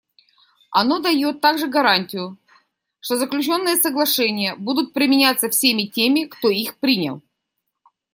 Оно 0.71 0.97
дает 0.97 1.41
также 1.41 1.67
гарантию, 1.67 2.39
что 3.01 3.17
заключенные 3.17 3.75
соглашения 3.77 4.55
будут 4.55 4.93
применяться 4.93 5.47
всеми 5.47 5.83
теми, 5.85 6.23
кто 6.25 6.49
их 6.49 6.75
принял. 6.79 7.21